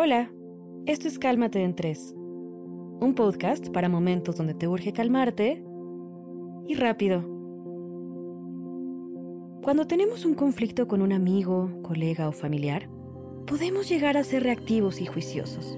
[0.00, 0.30] Hola,
[0.86, 5.64] esto es Cálmate en Tres, un podcast para momentos donde te urge calmarte
[6.68, 7.22] y rápido.
[9.60, 12.88] Cuando tenemos un conflicto con un amigo, colega o familiar,
[13.44, 15.76] podemos llegar a ser reactivos y juiciosos,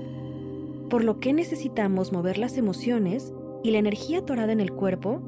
[0.91, 3.33] por lo que necesitamos mover las emociones
[3.65, 5.23] y la energía atorada en el cuerpo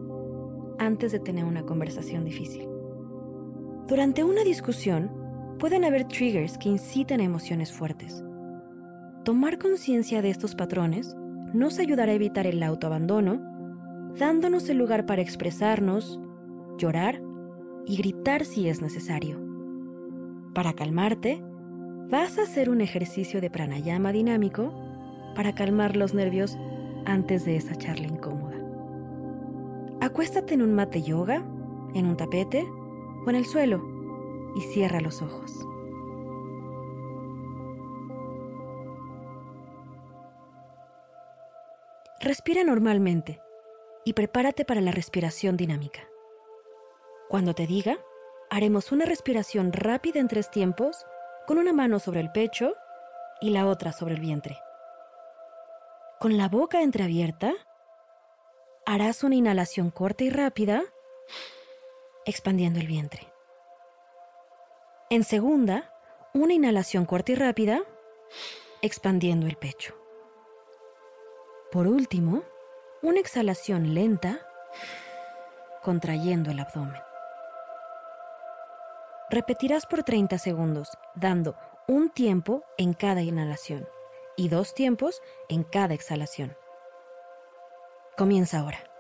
[0.79, 2.69] antes de tener una conversación difícil.
[3.89, 5.11] Durante una discusión,
[5.59, 8.23] pueden haber triggers que inciten a emociones fuertes.
[9.25, 11.15] Tomar conciencia de estos patrones
[11.55, 13.41] nos ayudará a evitar el autoabandono,
[14.19, 16.19] dándonos el lugar para expresarnos,
[16.77, 17.23] llorar
[17.87, 19.39] y gritar si es necesario.
[20.55, 21.41] Para calmarte,
[22.11, 24.75] vas a hacer un ejercicio de pranayama dinámico
[25.37, 26.59] para calmar los nervios
[27.05, 28.57] antes de esa charla incómoda.
[30.01, 31.45] Acuéstate en un mate yoga,
[31.95, 32.67] en un tapete
[33.25, 33.85] o en el suelo
[34.57, 35.65] y cierra los ojos.
[42.23, 43.41] Respira normalmente
[44.05, 46.09] y prepárate para la respiración dinámica.
[47.29, 47.99] Cuando te diga,
[48.49, 51.05] haremos una respiración rápida en tres tiempos
[51.49, 52.77] con una mano sobre el pecho
[53.41, 54.57] y la otra sobre el vientre.
[56.21, 57.55] Con la boca entreabierta,
[58.87, 60.85] harás una inhalación corta y rápida,
[62.25, 63.33] expandiendo el vientre.
[65.11, 65.93] En segunda,
[66.35, 67.83] una inhalación corta y rápida,
[68.81, 70.02] expandiendo el pecho.
[71.73, 72.43] Por último,
[73.01, 74.41] una exhalación lenta,
[75.83, 77.01] contrayendo el abdomen.
[79.31, 81.57] Repetirás por 30 segundos, dando
[81.89, 83.89] un tiempo en cada inhalación
[84.37, 86.55] y dos tiempos en cada exhalación.
[88.19, 88.92] Comienza ahora.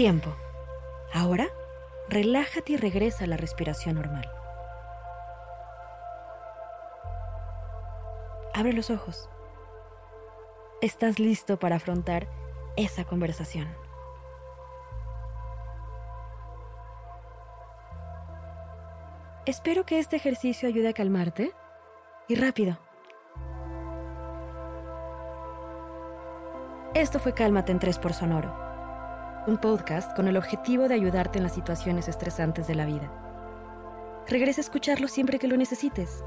[0.00, 0.34] Tiempo.
[1.12, 1.48] Ahora,
[2.08, 4.32] relájate y regresa a la respiración normal.
[8.54, 9.28] Abre los ojos.
[10.80, 12.28] Estás listo para afrontar
[12.78, 13.68] esa conversación.
[19.44, 21.52] Espero que este ejercicio ayude a calmarte
[22.26, 22.78] y rápido.
[26.94, 28.69] Esto fue Cálmate en 3 por Sonoro,
[29.46, 33.10] un podcast con el objetivo de ayudarte en las situaciones estresantes de la vida.
[34.28, 36.22] Regresa a escucharlo siempre que lo necesites.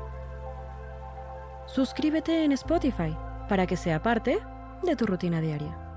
[1.68, 3.16] Suscríbete en Spotify
[3.48, 4.40] para que sea parte
[4.84, 5.93] de tu rutina diaria.